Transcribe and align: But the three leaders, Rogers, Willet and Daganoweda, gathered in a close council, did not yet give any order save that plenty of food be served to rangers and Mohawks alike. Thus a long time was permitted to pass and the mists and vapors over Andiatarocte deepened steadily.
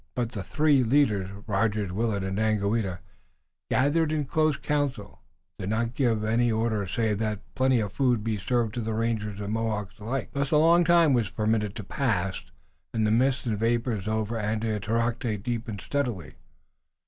But 0.15 0.31
the 0.31 0.41
three 0.41 0.83
leaders, 0.83 1.29
Rogers, 1.45 1.91
Willet 1.91 2.23
and 2.23 2.35
Daganoweda, 2.39 3.01
gathered 3.69 4.11
in 4.11 4.21
a 4.21 4.25
close 4.25 4.57
council, 4.57 5.21
did 5.59 5.69
not 5.69 5.89
yet 5.89 5.93
give 5.93 6.23
any 6.23 6.51
order 6.51 6.87
save 6.87 7.19
that 7.19 7.41
plenty 7.53 7.79
of 7.79 7.93
food 7.93 8.23
be 8.23 8.35
served 8.35 8.73
to 8.73 8.81
rangers 8.93 9.39
and 9.39 9.53
Mohawks 9.53 9.99
alike. 9.99 10.29
Thus 10.33 10.49
a 10.49 10.57
long 10.57 10.85
time 10.85 11.13
was 11.13 11.29
permitted 11.29 11.75
to 11.75 11.83
pass 11.83 12.43
and 12.95 13.05
the 13.05 13.11
mists 13.11 13.45
and 13.45 13.59
vapors 13.59 14.07
over 14.07 14.39
Andiatarocte 14.39 15.37
deepened 15.43 15.81
steadily. 15.81 16.33